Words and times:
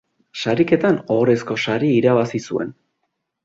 Sariketan 0.43 0.97
Ohorezko 1.17 1.59
saria 1.67 2.01
irabazi 2.01 2.45
zuen. 2.51 2.77